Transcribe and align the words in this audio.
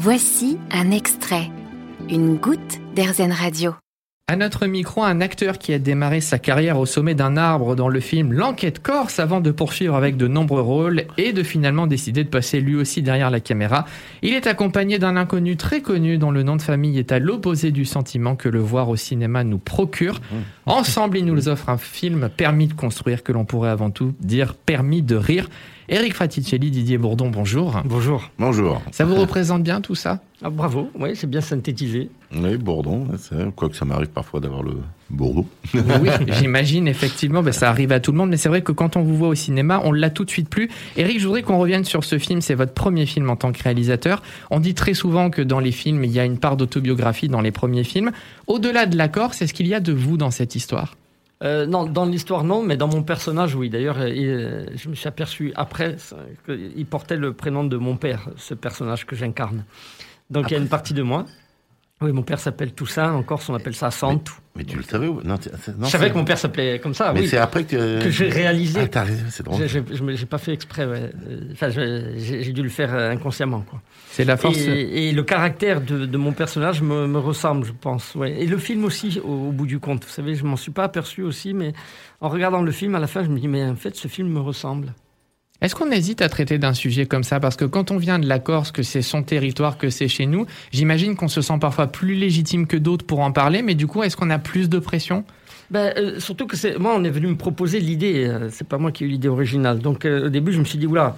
Voici 0.00 0.58
un 0.70 0.92
extrait, 0.92 1.50
une 2.08 2.36
goutte 2.36 2.78
d'Airzen 2.94 3.32
Radio. 3.32 3.74
À 4.28 4.36
notre 4.36 4.66
micro, 4.66 5.02
un 5.02 5.20
acteur 5.20 5.58
qui 5.58 5.72
a 5.72 5.80
démarré 5.80 6.20
sa 6.20 6.38
carrière 6.38 6.78
au 6.78 6.86
sommet 6.86 7.16
d'un 7.16 7.36
arbre 7.36 7.74
dans 7.74 7.88
le 7.88 7.98
film 7.98 8.32
L'enquête 8.32 8.78
corse 8.78 9.18
avant 9.18 9.40
de 9.40 9.50
poursuivre 9.50 9.96
avec 9.96 10.16
de 10.16 10.28
nombreux 10.28 10.60
rôles 10.60 11.06
et 11.16 11.32
de 11.32 11.42
finalement 11.42 11.88
décider 11.88 12.22
de 12.22 12.28
passer 12.28 12.60
lui 12.60 12.76
aussi 12.76 13.02
derrière 13.02 13.32
la 13.32 13.40
caméra. 13.40 13.86
Il 14.22 14.34
est 14.34 14.46
accompagné 14.46 15.00
d'un 15.00 15.16
inconnu 15.16 15.56
très 15.56 15.80
connu 15.80 16.16
dont 16.16 16.30
le 16.30 16.44
nom 16.44 16.54
de 16.54 16.62
famille 16.62 17.00
est 17.00 17.10
à 17.10 17.18
l'opposé 17.18 17.72
du 17.72 17.84
sentiment 17.84 18.36
que 18.36 18.48
le 18.48 18.60
voir 18.60 18.90
au 18.90 18.96
cinéma 18.96 19.42
nous 19.42 19.58
procure. 19.58 20.20
Ensemble, 20.64 21.18
il 21.18 21.24
nous 21.24 21.48
offre 21.48 21.70
un 21.70 21.78
film 21.78 22.28
permis 22.28 22.68
de 22.68 22.74
construire 22.74 23.24
que 23.24 23.32
l'on 23.32 23.44
pourrait 23.44 23.70
avant 23.70 23.90
tout 23.90 24.14
dire 24.20 24.54
permis 24.54 25.02
de 25.02 25.16
rire. 25.16 25.48
Eric 25.90 26.12
Fraticelli, 26.12 26.70
Didier 26.70 26.98
Bourdon, 26.98 27.30
bonjour. 27.30 27.80
Bonjour. 27.86 28.30
Bonjour. 28.38 28.82
Ça 28.92 29.06
vous 29.06 29.14
représente 29.14 29.62
bien 29.62 29.80
tout 29.80 29.94
ça? 29.94 30.20
Ah, 30.42 30.50
Bravo, 30.50 30.90
oui, 30.94 31.12
c'est 31.14 31.28
bien 31.28 31.40
synthétisé. 31.40 32.10
Oui, 32.30 32.58
Bourdon, 32.58 33.06
quoique 33.56 33.74
ça 33.74 33.86
m'arrive 33.86 34.08
parfois 34.08 34.40
d'avoir 34.40 34.62
le 34.62 34.76
Bourdon. 35.08 35.46
oui, 35.72 36.10
j'imagine 36.38 36.88
effectivement, 36.88 37.42
ben, 37.42 37.52
ça 37.52 37.70
arrive 37.70 37.90
à 37.92 38.00
tout 38.00 38.12
le 38.12 38.18
monde, 38.18 38.28
mais 38.28 38.36
c'est 38.36 38.50
vrai 38.50 38.60
que 38.60 38.70
quand 38.70 38.96
on 38.96 39.02
vous 39.02 39.16
voit 39.16 39.28
au 39.28 39.34
cinéma, 39.34 39.80
on 39.82 39.90
l'a 39.92 40.10
tout 40.10 40.26
de 40.26 40.30
suite 40.30 40.50
plus. 40.50 40.68
Eric, 40.98 41.20
je 41.20 41.26
voudrais 41.26 41.42
qu'on 41.42 41.58
revienne 41.58 41.84
sur 41.84 42.04
ce 42.04 42.18
film, 42.18 42.42
c'est 42.42 42.54
votre 42.54 42.74
premier 42.74 43.06
film 43.06 43.30
en 43.30 43.36
tant 43.36 43.50
que 43.52 43.62
réalisateur. 43.62 44.22
On 44.50 44.60
dit 44.60 44.74
très 44.74 44.92
souvent 44.92 45.30
que 45.30 45.40
dans 45.40 45.58
les 45.58 45.72
films, 45.72 46.04
il 46.04 46.10
y 46.10 46.20
a 46.20 46.26
une 46.26 46.38
part 46.38 46.58
d'autobiographie 46.58 47.28
dans 47.28 47.40
les 47.40 47.50
premiers 47.50 47.84
films. 47.84 48.10
Au-delà 48.46 48.84
de 48.84 48.98
l'accord, 48.98 49.32
c'est 49.32 49.46
ce 49.46 49.54
qu'il 49.54 49.66
y 49.66 49.72
a 49.74 49.80
de 49.80 49.92
vous 49.94 50.18
dans 50.18 50.30
cette 50.30 50.54
histoire? 50.54 50.97
Euh, 51.44 51.66
non, 51.66 51.84
dans 51.84 52.04
l'histoire 52.04 52.42
non, 52.42 52.62
mais 52.62 52.76
dans 52.76 52.88
mon 52.88 53.02
personnage 53.02 53.54
oui. 53.54 53.70
D'ailleurs, 53.70 53.98
euh, 53.98 54.66
je 54.74 54.88
me 54.88 54.94
suis 54.94 55.06
aperçu 55.06 55.52
après 55.54 55.96
qu'il 56.46 56.86
portait 56.86 57.16
le 57.16 57.32
prénom 57.32 57.64
de 57.64 57.76
mon 57.76 57.96
père, 57.96 58.28
ce 58.36 58.54
personnage 58.54 59.06
que 59.06 59.14
j'incarne. 59.14 59.64
Donc 60.30 60.50
il 60.50 60.54
y 60.54 60.56
a 60.56 60.60
une 60.60 60.68
partie 60.68 60.94
de 60.94 61.02
moi 61.02 61.26
oui, 62.00 62.12
mon 62.12 62.22
père 62.22 62.38
s'appelle 62.38 62.72
Toussaint. 62.72 63.12
En 63.12 63.24
Corse, 63.24 63.48
on 63.48 63.54
appelle 63.54 63.74
ça 63.74 63.90
Santou. 63.90 64.34
Mais, 64.54 64.62
tu 64.64 64.76
le 64.76 64.84
savais 64.84 65.08
ou... 65.08 65.20
non, 65.24 65.36
Je 65.42 65.86
savais 65.86 66.10
que 66.10 66.16
mon 66.16 66.24
père 66.24 66.38
s'appelait 66.38 66.78
comme 66.78 66.94
ça. 66.94 67.12
Mais 67.12 67.26
c'est 67.26 67.38
après 67.38 67.64
que, 67.64 68.02
que 68.02 68.10
j'ai 68.10 68.28
réalisé. 68.28 68.88
Ah, 68.94 69.04
c'est 69.30 69.44
drôle. 69.44 69.66
J'ai 69.66 70.26
pas 70.26 70.38
fait 70.38 70.52
exprès. 70.52 70.84
Ouais. 70.84 71.10
Enfin, 71.52 71.70
j'ai 71.70 72.52
dû 72.52 72.62
le 72.62 72.68
faire 72.68 72.94
euh, 72.94 73.10
inconsciemment. 73.10 73.64
Quoi. 73.68 73.80
C'est 74.10 74.24
la 74.24 74.36
force. 74.36 74.58
Et, 74.58 75.10
le 75.10 75.22
caractère 75.24 75.80
de, 75.80 76.06
de 76.06 76.16
mon 76.16 76.32
personnage 76.32 76.82
me, 76.82 77.08
me, 77.08 77.18
ressemble, 77.18 77.66
je 77.66 77.72
pense. 77.72 78.14
Ouais. 78.14 78.40
Et 78.40 78.46
le 78.46 78.58
film 78.58 78.84
aussi, 78.84 79.20
au, 79.24 79.50
bout 79.50 79.66
du 79.66 79.80
compte. 79.80 80.04
Vous 80.04 80.10
savez, 80.10 80.36
je 80.36 80.44
m'en 80.44 80.56
suis 80.56 80.72
pas 80.72 80.84
aperçu 80.84 81.22
aussi, 81.22 81.52
mais 81.52 81.72
en 82.20 82.28
regardant 82.28 82.62
le 82.62 82.72
film, 82.72 82.94
à 82.94 83.00
la 83.00 83.08
fin, 83.08 83.24
je 83.24 83.28
me 83.28 83.40
dis, 83.40 83.48
mais 83.48 83.64
en 83.64 83.76
fait, 83.76 83.96
ce 83.96 84.06
film 84.06 84.28
me 84.28 84.40
ressemble. 84.40 84.94
Est-ce 85.60 85.74
qu'on 85.74 85.90
hésite 85.90 86.22
à 86.22 86.28
traiter 86.28 86.58
d'un 86.58 86.72
sujet 86.72 87.06
comme 87.06 87.24
ça? 87.24 87.40
Parce 87.40 87.56
que 87.56 87.64
quand 87.64 87.90
on 87.90 87.96
vient 87.96 88.20
de 88.20 88.28
la 88.28 88.38
Corse, 88.38 88.70
que 88.70 88.84
c'est 88.84 89.02
son 89.02 89.24
territoire, 89.24 89.76
que 89.76 89.90
c'est 89.90 90.06
chez 90.06 90.26
nous, 90.26 90.46
j'imagine 90.70 91.16
qu'on 91.16 91.26
se 91.26 91.40
sent 91.40 91.58
parfois 91.60 91.88
plus 91.88 92.14
légitime 92.14 92.68
que 92.68 92.76
d'autres 92.76 93.04
pour 93.04 93.20
en 93.20 93.32
parler, 93.32 93.62
mais 93.62 93.74
du 93.74 93.88
coup, 93.88 94.04
est-ce 94.04 94.16
qu'on 94.16 94.30
a 94.30 94.38
plus 94.38 94.68
de 94.68 94.78
pression? 94.78 95.24
Ben, 95.70 95.92
euh, 95.96 96.20
surtout 96.20 96.46
que 96.46 96.78
moi, 96.78 96.94
on 96.96 97.02
est 97.02 97.10
venu 97.10 97.26
me 97.26 97.36
proposer 97.36 97.80
l'idée. 97.80 98.24
Euh, 98.26 98.48
c'est 98.50 98.66
pas 98.66 98.78
moi 98.78 98.92
qui 98.92 99.04
ai 99.04 99.06
eu 99.06 99.10
l'idée 99.10 99.28
originale. 99.28 99.80
Donc 99.80 100.04
euh, 100.04 100.26
au 100.26 100.28
début, 100.28 100.52
je 100.52 100.60
me 100.60 100.64
suis 100.64 100.78
dit 100.78 100.86
oula, 100.86 101.16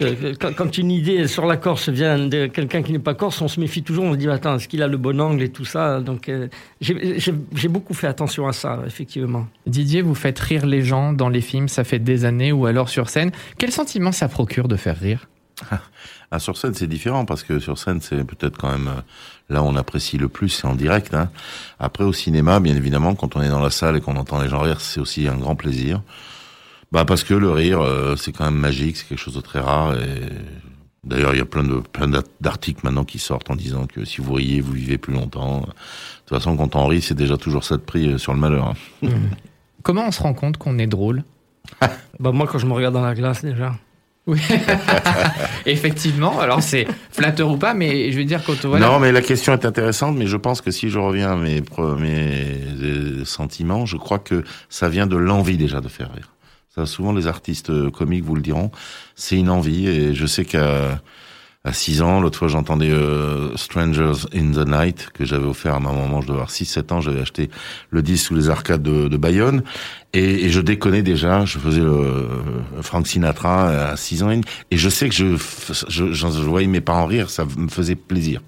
euh, 0.00 0.34
quand, 0.38 0.78
une 0.78 0.90
idée 0.90 1.26
sur 1.26 1.46
la 1.46 1.56
Corse 1.56 1.88
vient 1.88 2.18
de 2.18 2.46
quelqu'un 2.46 2.82
qui 2.82 2.92
n'est 2.92 2.98
pas 2.98 3.14
corse, 3.14 3.40
on 3.40 3.48
se 3.48 3.58
méfie 3.58 3.82
toujours. 3.82 4.04
On 4.04 4.12
se 4.12 4.18
dit 4.18 4.28
attends, 4.28 4.56
est-ce 4.56 4.68
qu'il 4.68 4.82
a 4.82 4.86
le 4.86 4.96
bon 4.96 5.20
angle 5.20 5.42
et 5.42 5.48
tout 5.48 5.64
ça? 5.64 6.00
Donc 6.00 6.28
euh, 6.28 6.48
j'ai 6.80 7.68
beaucoup 7.68 7.94
fait 7.94 8.06
attention 8.06 8.46
à 8.46 8.52
ça, 8.52 8.80
effectivement. 8.86 9.46
Didier, 9.66 10.02
vous 10.02 10.14
faites 10.14 10.38
rire 10.38 10.66
les 10.66 10.82
gens 10.82 11.12
dans 11.12 11.28
les 11.28 11.40
films, 11.40 11.68
ça 11.68 11.84
fait 11.84 11.98
des 11.98 12.24
années 12.24 12.52
ou 12.52 12.66
alors 12.66 12.88
sur 12.88 13.08
scène. 13.08 13.32
Quel 13.58 13.72
sentiment 13.72 14.12
ça 14.12 14.28
procure 14.28 14.68
de 14.68 14.76
faire 14.76 14.98
rire? 14.98 15.28
Ah, 16.30 16.38
Sur 16.38 16.56
scène, 16.56 16.74
c'est 16.74 16.86
différent 16.86 17.24
parce 17.24 17.42
que 17.42 17.58
sur 17.58 17.78
scène, 17.78 18.00
c'est 18.00 18.22
peut-être 18.24 18.58
quand 18.58 18.70
même 18.70 18.88
euh, 18.88 19.00
là 19.48 19.62
où 19.62 19.66
on 19.66 19.76
apprécie 19.76 20.18
le 20.18 20.28
plus, 20.28 20.50
c'est 20.50 20.66
en 20.66 20.74
direct. 20.74 21.14
Hein. 21.14 21.30
Après, 21.78 22.04
au 22.04 22.12
cinéma, 22.12 22.60
bien 22.60 22.76
évidemment, 22.76 23.14
quand 23.14 23.34
on 23.36 23.42
est 23.42 23.48
dans 23.48 23.60
la 23.60 23.70
salle 23.70 23.96
et 23.96 24.00
qu'on 24.00 24.16
entend 24.16 24.40
les 24.40 24.48
gens 24.48 24.60
rire, 24.60 24.80
c'est 24.80 25.00
aussi 25.00 25.26
un 25.26 25.36
grand 25.36 25.56
plaisir. 25.56 26.02
Bah 26.90 27.04
parce 27.04 27.22
que 27.22 27.34
le 27.34 27.50
rire, 27.50 27.80
euh, 27.80 28.16
c'est 28.16 28.32
quand 28.32 28.44
même 28.44 28.58
magique, 28.58 28.96
c'est 28.96 29.06
quelque 29.06 29.18
chose 29.18 29.34
de 29.34 29.40
très 29.40 29.60
rare. 29.60 29.94
Et 29.94 30.22
d'ailleurs, 31.04 31.34
il 31.34 31.38
y 31.38 31.42
a 31.42 31.44
plein 31.44 31.64
de 31.64 31.80
plein 31.80 32.08
d'articles 32.40 32.80
maintenant 32.82 33.04
qui 33.04 33.18
sortent 33.18 33.50
en 33.50 33.56
disant 33.56 33.86
que 33.86 34.04
si 34.04 34.20
vous 34.20 34.32
riez, 34.32 34.60
vous 34.60 34.72
vivez 34.72 34.96
plus 34.96 35.12
longtemps. 35.12 35.60
De 35.60 35.66
toute 35.66 36.38
façon, 36.38 36.56
quand 36.56 36.76
on 36.76 36.86
rit, 36.86 37.02
c'est 37.02 37.14
déjà 37.14 37.36
toujours 37.36 37.64
ça 37.64 37.76
de 37.76 37.82
prix 37.82 38.08
euh, 38.08 38.18
sur 38.18 38.32
le 38.32 38.40
malheur. 38.40 38.68
Hein. 38.68 38.74
Mmh. 39.08 39.30
Comment 39.84 40.08
on 40.08 40.10
se 40.10 40.20
rend 40.20 40.34
compte 40.34 40.56
qu'on 40.56 40.78
est 40.78 40.86
drôle? 40.86 41.22
Bah 42.20 42.32
moi, 42.32 42.48
quand 42.48 42.58
je 42.58 42.66
me 42.66 42.72
regarde 42.72 42.94
dans 42.94 43.04
la 43.04 43.14
glace 43.14 43.44
déjà. 43.44 43.74
Oui, 44.26 44.40
effectivement. 45.66 46.40
Alors 46.40 46.62
c'est 46.62 46.86
flatteur 47.10 47.48
ou 47.48 47.56
pas, 47.56 47.74
mais 47.74 48.10
je 48.10 48.18
veux 48.18 48.24
dire 48.24 48.42
quand 48.44 48.62
voilà. 48.66 48.86
Non, 48.86 48.98
mais 48.98 49.12
la 49.12 49.22
question 49.22 49.52
est 49.52 49.64
intéressante. 49.64 50.16
Mais 50.16 50.26
je 50.26 50.36
pense 50.36 50.60
que 50.60 50.70
si 50.70 50.90
je 50.90 50.98
reviens 50.98 51.32
à 51.32 51.36
mes 51.36 51.62
premiers 51.62 52.58
euh, 52.82 53.24
sentiments, 53.24 53.86
je 53.86 53.96
crois 53.96 54.18
que 54.18 54.42
ça 54.68 54.88
vient 54.88 55.06
de 55.06 55.16
l'envie 55.16 55.56
déjà 55.56 55.80
de 55.80 55.88
faire 55.88 56.12
rire 56.12 56.28
souvent 56.86 57.12
les 57.12 57.26
artistes 57.26 57.70
euh, 57.70 57.90
comiques 57.90 58.24
vous 58.24 58.34
le 58.34 58.42
diront. 58.42 58.70
C'est 59.14 59.36
une 59.36 59.50
envie 59.50 59.86
et 59.88 60.14
je 60.14 60.26
sais 60.26 60.44
qu'à 60.44 61.00
à 61.64 61.72
6 61.72 62.02
ans, 62.02 62.20
l'autre 62.20 62.38
fois 62.38 62.48
j'entendais 62.48 62.90
euh, 62.90 63.56
Strangers 63.56 64.26
in 64.34 64.52
the 64.52 64.66
Night 64.66 65.10
que 65.12 65.24
j'avais 65.24 65.46
offert 65.46 65.74
à 65.74 65.80
ma 65.80 65.92
maman, 65.92 66.20
je 66.20 66.28
devais 66.28 66.38
avoir 66.38 66.50
6-7 66.50 66.92
ans, 66.92 67.00
j'avais 67.00 67.20
acheté 67.20 67.50
le 67.90 68.00
disque 68.02 68.26
sous 68.26 68.34
les 68.34 68.48
arcades 68.48 68.82
de, 68.82 69.16
Bayonne 69.16 69.64
et, 70.12 70.48
je 70.48 70.60
déconnais 70.60 71.02
déjà, 71.02 71.44
je 71.44 71.58
faisais 71.58 71.80
le 71.80 71.90
euh, 71.90 72.82
Frank 72.82 73.06
Sinatra 73.06 73.90
à 73.90 73.96
6 73.96 74.22
ans 74.22 74.30
et 74.30 74.76
je 74.76 74.88
sais 74.88 75.08
que 75.08 75.14
je, 75.14 75.36
je, 75.88 76.26
voyais 76.26 76.68
mes 76.68 76.80
parents 76.80 77.06
rire, 77.06 77.28
ça 77.28 77.44
me 77.56 77.68
faisait 77.68 77.96
plaisir. 77.96 78.40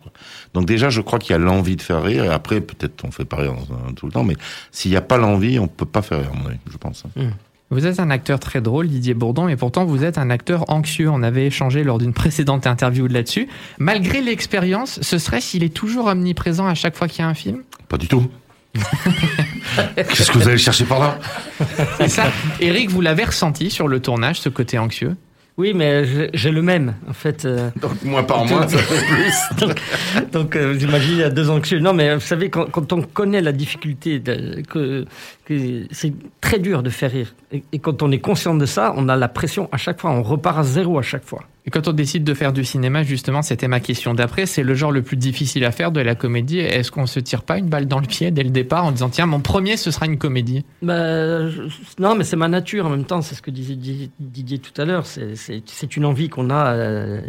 Donc 0.54 0.66
déjà, 0.66 0.88
je 0.88 1.00
crois 1.00 1.18
qu'il 1.18 1.32
y 1.32 1.34
a 1.34 1.38
l'envie 1.38 1.76
de 1.76 1.82
faire 1.82 2.02
rire 2.02 2.24
et 2.24 2.28
après 2.28 2.60
peut-être 2.60 3.04
on 3.04 3.10
fait 3.10 3.24
pas 3.24 3.38
rire 3.38 3.54
tout 3.96 4.06
le 4.06 4.12
temps, 4.12 4.24
mais 4.24 4.36
s'il 4.70 4.92
n'y 4.92 4.96
a 4.96 5.02
pas 5.02 5.16
l'envie, 5.16 5.58
on 5.58 5.66
peut 5.66 5.84
pas 5.84 6.02
faire 6.02 6.20
rire, 6.20 6.32
je 6.70 6.76
pense. 6.76 7.04
Mmh. 7.16 7.30
Vous 7.72 7.86
êtes 7.86 8.00
un 8.00 8.10
acteur 8.10 8.40
très 8.40 8.60
drôle, 8.60 8.88
Didier 8.88 9.14
Bourdon, 9.14 9.46
et 9.46 9.54
pourtant 9.54 9.84
vous 9.84 10.04
êtes 10.04 10.18
un 10.18 10.28
acteur 10.28 10.64
anxieux. 10.68 11.08
On 11.08 11.22
avait 11.22 11.46
échangé 11.46 11.84
lors 11.84 11.98
d'une 11.98 12.12
précédente 12.12 12.66
interview 12.66 13.06
là-dessus. 13.06 13.46
Malgré 13.78 14.20
l'expérience, 14.20 14.98
ce 15.02 15.18
serait 15.18 15.40
s'il 15.40 15.62
est 15.62 15.72
toujours 15.72 16.06
omniprésent 16.06 16.66
à 16.66 16.74
chaque 16.74 16.96
fois 16.96 17.06
qu'il 17.06 17.20
y 17.20 17.22
a 17.24 17.28
un 17.28 17.34
film? 17.34 17.62
Pas 17.88 17.96
du 17.96 18.08
tout. 18.08 18.28
Qu'est-ce 19.94 20.32
que 20.32 20.38
vous 20.38 20.48
allez 20.48 20.58
chercher 20.58 20.84
par 20.84 20.98
là? 20.98 21.18
C'est 21.98 22.08
ça. 22.08 22.24
Eric, 22.60 22.90
vous 22.90 23.00
l'avez 23.00 23.24
ressenti 23.24 23.70
sur 23.70 23.86
le 23.86 24.00
tournage, 24.00 24.40
ce 24.40 24.48
côté 24.48 24.76
anxieux? 24.76 25.16
Oui, 25.60 25.74
mais 25.74 26.30
j'ai 26.32 26.50
le 26.50 26.62
même, 26.62 26.94
en 27.06 27.12
fait. 27.12 27.44
Euh. 27.44 27.70
donc, 27.80 28.02
moins 28.02 28.22
par 28.22 28.46
moins, 28.46 28.66
ça 28.66 28.78
fait 28.78 29.04
plus. 29.06 29.72
donc, 30.32 30.56
euh, 30.56 30.74
j'imagine, 30.78 31.12
il 31.12 31.18
y 31.18 31.22
a 31.22 31.28
deux 31.28 31.50
anxieux. 31.50 31.78
Non, 31.80 31.92
mais 31.92 32.14
vous 32.14 32.20
savez, 32.20 32.48
quand, 32.48 32.92
on 32.94 33.02
connaît 33.02 33.42
la 33.42 33.52
difficulté, 33.52 34.22
que, 34.70 35.04
que 35.44 35.82
c'est 35.90 36.14
très 36.40 36.58
dur 36.58 36.82
de 36.82 36.88
faire 36.88 37.12
rire, 37.12 37.34
et, 37.52 37.78
quand 37.78 38.02
on 38.02 38.10
est 38.10 38.20
conscient 38.20 38.54
de 38.54 38.64
ça, 38.64 38.94
on 38.96 39.10
a 39.10 39.16
la 39.16 39.28
pression 39.28 39.68
à 39.70 39.76
chaque 39.76 40.00
fois, 40.00 40.10
on 40.10 40.22
repart 40.22 40.58
à 40.58 40.62
zéro 40.62 40.98
à 40.98 41.02
chaque 41.02 41.24
fois. 41.24 41.44
Et 41.66 41.70
quand 41.70 41.88
on 41.88 41.92
décide 41.92 42.24
de 42.24 42.32
faire 42.32 42.52
du 42.52 42.64
cinéma, 42.64 43.02
justement, 43.02 43.42
c'était 43.42 43.68
ma 43.68 43.80
question 43.80 44.14
d'après, 44.14 44.46
c'est 44.46 44.62
le 44.62 44.74
genre 44.74 44.92
le 44.92 45.02
plus 45.02 45.16
difficile 45.16 45.64
à 45.64 45.72
faire 45.72 45.92
de 45.92 46.00
la 46.00 46.14
comédie. 46.14 46.58
Est-ce 46.58 46.90
qu'on 46.90 47.06
se 47.06 47.20
tire 47.20 47.42
pas 47.42 47.58
une 47.58 47.68
balle 47.68 47.86
dans 47.86 48.00
le 48.00 48.06
pied 48.06 48.30
dès 48.30 48.42
le 48.42 48.50
départ 48.50 48.84
en 48.84 48.92
disant 48.92 49.10
tiens, 49.10 49.26
mon 49.26 49.40
premier, 49.40 49.76
ce 49.76 49.90
sera 49.90 50.06
une 50.06 50.16
comédie? 50.18 50.64
Bah, 50.82 51.40
Non, 51.98 52.14
mais 52.14 52.24
c'est 52.24 52.36
ma 52.36 52.48
nature 52.48 52.86
en 52.86 52.90
même 52.90 53.04
temps, 53.04 53.20
c'est 53.20 53.34
ce 53.34 53.42
que 53.42 53.50
disait 53.50 53.76
Didier 54.18 54.58
tout 54.58 54.80
à 54.80 54.84
l'heure. 54.84 55.04
C'est 55.06 55.96
une 55.96 56.04
envie 56.06 56.28
qu'on 56.28 56.50
a 56.50 56.72
euh, 56.72 57.20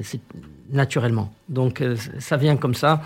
naturellement. 0.71 1.33
Donc 1.49 1.81
euh, 1.81 1.95
ça 2.19 2.37
vient 2.37 2.55
comme 2.55 2.75
ça. 2.75 3.01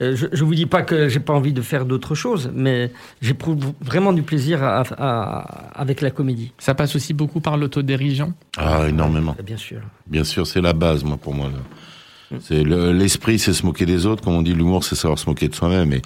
Euh, 0.00 0.14
je 0.14 0.26
ne 0.26 0.46
vous 0.46 0.54
dis 0.54 0.66
pas 0.66 0.82
que 0.82 1.08
j'ai 1.08 1.18
pas 1.18 1.32
envie 1.32 1.52
de 1.52 1.62
faire 1.62 1.84
d'autres 1.84 2.14
choses, 2.14 2.50
mais 2.54 2.92
j'éprouve 3.20 3.72
vraiment 3.80 4.12
du 4.12 4.22
plaisir 4.22 4.62
avec 4.62 6.00
la 6.00 6.10
comédie. 6.10 6.52
Ça 6.58 6.74
passe 6.74 6.94
aussi 6.94 7.14
beaucoup 7.14 7.40
par 7.40 7.56
l'autodérision 7.56 8.32
Ah, 8.56 8.86
énormément. 8.88 9.36
Bien 9.44 9.56
sûr. 9.56 9.80
Bien 10.06 10.22
sûr, 10.22 10.46
c'est 10.46 10.60
la 10.60 10.72
base, 10.72 11.02
moi, 11.02 11.16
pour 11.16 11.34
moi. 11.34 11.50
C'est 12.40 12.62
l'esprit, 12.62 13.38
c'est 13.38 13.54
se 13.54 13.64
moquer 13.64 13.86
des 13.86 14.04
autres, 14.06 14.22
comme 14.22 14.34
on 14.34 14.42
dit. 14.42 14.52
L'humour, 14.52 14.84
c'est 14.84 14.94
savoir 14.94 15.18
se 15.18 15.28
moquer 15.28 15.48
de 15.48 15.54
soi-même. 15.54 15.92
Et, 15.94 16.02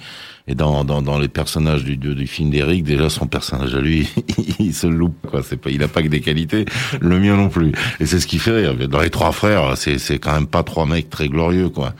et 0.47 0.55
dans, 0.55 0.85
dans, 0.85 1.01
dans 1.01 1.19
les 1.19 1.27
personnages 1.27 1.83
du, 1.83 1.97
du, 1.97 2.27
film 2.27 2.49
d'Eric, 2.49 2.83
déjà 2.83 3.09
son 3.09 3.27
personnage 3.27 3.75
à 3.75 3.81
lui, 3.81 4.09
il 4.59 4.73
se 4.73 4.87
loupe. 4.87 5.27
Quoi. 5.29 5.43
C'est 5.43 5.57
pas, 5.57 5.69
il 5.69 5.83
a 5.83 5.87
pas 5.87 6.01
que 6.01 6.07
des 6.07 6.21
qualités. 6.21 6.65
Le 7.01 7.19
mien 7.19 7.35
non 7.35 7.49
plus. 7.49 7.73
Et 7.99 8.05
c'est 8.05 8.19
ce 8.19 8.27
qui 8.27 8.39
fait 8.39 8.51
rire. 8.51 8.87
Dans 8.87 9.01
les 9.01 9.09
trois 9.09 9.33
frères, 9.33 9.77
c'est, 9.77 9.99
c'est 9.99 10.17
quand 10.17 10.33
même 10.33 10.47
pas 10.47 10.63
trois 10.63 10.85
mecs 10.85 11.09
très 11.09 11.27
glorieux, 11.27 11.69
quoi. 11.69 11.93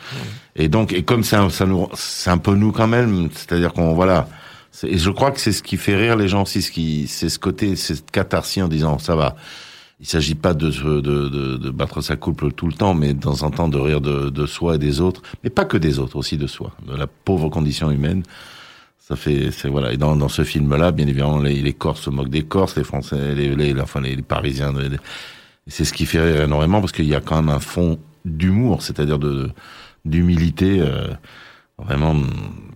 Et 0.56 0.68
donc, 0.70 0.94
et 0.94 1.04
comme 1.04 1.24
c'est 1.24 1.36
un, 1.36 1.50
ça 1.50 1.66
nous, 1.66 1.88
c'est 1.96 2.30
un 2.30 2.38
peu 2.38 2.54
nous 2.56 2.72
quand 2.72 2.88
même, 2.88 3.30
c'est-à-dire 3.34 3.74
qu'on 3.74 3.94
voilà. 3.94 4.28
Et 4.84 4.98
je 4.98 5.10
crois 5.10 5.32
que 5.32 5.40
c'est 5.40 5.52
ce 5.52 5.64
qui 5.64 5.78
fait 5.78 5.96
rire 5.96 6.16
les 6.16 6.28
gens 6.28 6.44
aussi, 6.44 6.62
ce 6.62 6.72
qui, 6.72 7.08
c'est 7.08 7.30
ce 7.30 7.40
côté, 7.40 7.76
cette 7.76 8.12
catharsis 8.12 8.64
en 8.64 8.68
disant 8.68 9.00
ça 9.00 9.16
va. 9.16 9.36
Il 10.00 10.08
s'agit 10.08 10.36
pas 10.36 10.54
de, 10.54 10.70
de, 10.70 11.00
de, 11.02 11.58
de, 11.58 11.70
battre 11.70 12.02
sa 12.02 12.18
couple 12.18 12.52
tout 12.52 12.68
le 12.68 12.74
temps, 12.74 12.94
mais 12.94 13.14
temps 13.14 13.44
en 13.44 13.52
temps 13.52 13.70
de 13.70 13.78
rire 13.78 14.02
de, 14.02 14.30
de 14.30 14.46
soi 14.46 14.76
et 14.76 14.78
des 14.78 15.00
autres, 15.00 15.22
mais 15.44 15.50
pas 15.50 15.64
que 15.64 15.78
des 15.78 15.98
autres, 15.98 16.18
aussi 16.18 16.38
de 16.38 16.48
soi, 16.48 16.72
de 16.86 16.96
la 16.96 17.08
pauvre 17.08 17.50
condition 17.50 17.90
humaine. 17.90 18.24
Ça 19.00 19.16
fait, 19.16 19.52
c'est 19.52 19.70
voilà. 19.70 19.94
Et 19.94 19.98
dans, 19.98 20.16
dans 20.16 20.30
ce 20.30 20.44
film-là, 20.44 20.92
bien 20.92 21.08
évidemment, 21.08 21.40
les, 21.40 21.62
les 21.62 21.74
Corses 21.74 22.02
se 22.02 22.10
moquent 22.10 22.30
des 22.30 22.44
Corses, 22.44 22.76
les 22.76 22.84
Français, 22.84 23.34
les, 23.34 23.56
les 23.56 23.80
enfin 23.80 24.02
les, 24.02 24.22
Parisiens. 24.22 24.74
c'est 25.68 25.86
ce 25.86 25.94
qui 25.94 26.06
fait 26.06 26.22
rire 26.22 26.42
énormément 26.42 26.82
parce 26.82 26.92
qu'il 26.92 27.06
y 27.06 27.16
a 27.16 27.22
quand 27.22 27.36
même 27.36 27.50
un 27.50 27.60
fond 27.60 28.00
d'humour, 28.26 28.82
c'est-à-dire 28.82 29.20
de 29.20 29.52
d'humilité 30.06 30.80
euh, 30.82 31.08
vraiment 31.78 32.16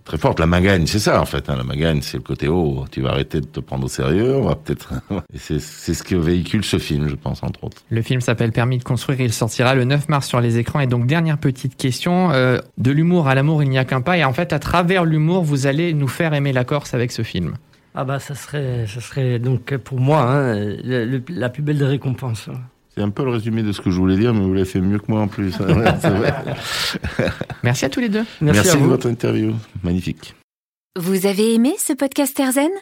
très 0.04 0.18
forte. 0.18 0.40
La 0.40 0.46
magagne, 0.46 0.86
c'est 0.86 0.98
ça 0.98 1.20
en 1.20 1.24
fait. 1.26 1.48
Hein. 1.50 1.56
La 1.56 1.64
magagne, 1.64 2.00
c'est 2.02 2.16
le 2.16 2.22
côté 2.22 2.48
haut. 2.48 2.84
Tu 2.90 3.00
vas 3.02 3.10
arrêter 3.10 3.40
de 3.40 3.46
te 3.46 3.60
prendre 3.60 3.84
au 3.84 3.88
sérieux. 3.88 4.36
On 4.36 4.48
va 4.48 4.54
peut-être. 4.56 4.92
C'est 5.34 5.60
c'est 5.60 5.94
ce 5.94 6.02
que 6.02 6.14
véhicule 6.16 6.64
ce 6.64 6.78
film, 6.78 7.08
je 7.08 7.14
pense 7.14 7.42
entre 7.42 7.64
autres. 7.64 7.82
Le 7.90 8.02
film 8.02 8.20
s'appelle 8.20 8.50
Permis 8.52 8.78
de 8.78 8.84
construire. 8.84 9.20
Il 9.20 9.32
sortira 9.32 9.74
le 9.74 9.84
9 9.84 10.08
mars 10.08 10.26
sur 10.26 10.40
les 10.40 10.58
écrans. 10.58 10.80
Et 10.80 10.86
donc 10.86 11.06
dernière 11.06 11.38
petite 11.38 11.76
question 11.76 12.30
euh, 12.32 12.58
de 12.78 12.90
l'humour 12.90 13.28
à 13.28 13.34
l'amour, 13.34 13.62
il 13.62 13.68
n'y 13.70 13.78
a 13.78 13.84
qu'un 13.84 14.00
pas. 14.00 14.16
Et 14.18 14.24
en 14.24 14.32
fait, 14.32 14.52
à 14.52 14.58
travers 14.58 15.04
l'humour, 15.04 15.44
vous 15.44 15.66
allez 15.66 15.92
nous 15.94 16.08
faire 16.08 16.34
aimer 16.34 16.52
la 16.52 16.64
Corse 16.64 16.94
avec 16.94 17.12
ce 17.12 17.22
film. 17.22 17.54
Ah 17.94 18.04
bah 18.04 18.18
ça 18.20 18.34
serait, 18.34 18.86
ça 18.86 19.00
serait 19.00 19.38
donc 19.38 19.76
pour 19.78 19.98
moi 20.00 20.22
hein, 20.22 20.54
le- 20.54 21.04
le- 21.04 21.22
la 21.28 21.48
plus 21.48 21.62
belle 21.62 21.78
des 21.78 21.84
récompenses. 21.84 22.48
C'est 22.98 23.04
un 23.04 23.10
peu 23.10 23.24
le 23.24 23.30
résumé 23.30 23.62
de 23.62 23.70
ce 23.70 23.80
que 23.80 23.92
je 23.92 23.96
voulais 23.96 24.16
dire, 24.16 24.34
mais 24.34 24.40
vous 24.40 24.52
l'avez 24.52 24.64
fait 24.64 24.80
mieux 24.80 24.98
que 24.98 25.04
moi 25.06 25.20
en 25.20 25.28
plus. 25.28 25.54
Merci 27.62 27.84
à 27.84 27.88
tous 27.88 28.00
les 28.00 28.08
deux. 28.08 28.24
Merci, 28.40 28.60
Merci 28.60 28.70
à 28.70 28.74
de 28.74 28.78
vous. 28.80 28.88
votre 28.88 29.08
interview. 29.08 29.54
Magnifique. 29.84 30.34
Vous 30.98 31.26
avez 31.26 31.54
aimé 31.54 31.76
ce 31.78 31.92
podcast 31.92 32.38
Erzen? 32.40 32.72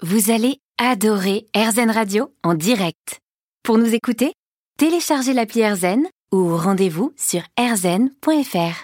Vous 0.00 0.30
allez 0.30 0.58
adorer 0.78 1.46
Erzen 1.54 1.90
Radio 1.90 2.32
en 2.44 2.54
direct. 2.54 3.18
Pour 3.64 3.76
nous 3.76 3.92
écouter, 3.92 4.34
téléchargez 4.78 5.32
l'appli 5.32 5.62
Erzen 5.62 6.04
ou 6.32 6.56
rendez-vous 6.56 7.12
sur 7.16 7.40
erzen.fr. 7.58 8.76